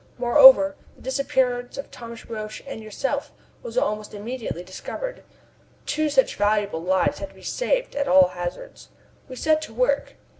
[0.17, 5.21] Moreover, the disappearance of Thomas Roch and yourself was almost immediately discovered.
[5.85, 8.89] Two such valuable lives had to be saved at all hazards.
[9.29, 10.15] We set to work.